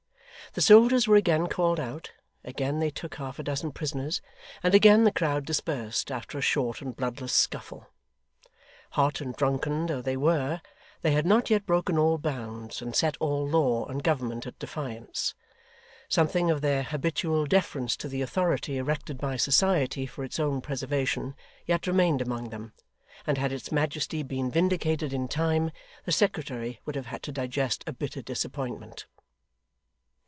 [0.53, 2.11] The soldiers were again called out,
[2.43, 4.19] again they took half a dozen prisoners,
[4.61, 7.87] and again the crowd dispersed after a short and bloodless scuffle.
[8.89, 10.59] Hot and drunken though they were,
[11.03, 15.35] they had not yet broken all bounds and set all law and government at defiance.
[16.09, 21.33] Something of their habitual deference to the authority erected by society for its own preservation
[21.65, 22.73] yet remained among them,
[23.25, 25.71] and had its majesty been vindicated in time,
[26.03, 29.05] the secretary would have had to digest a bitter disappointment.